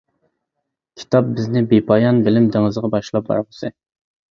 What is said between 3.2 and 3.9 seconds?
بارغۇسى!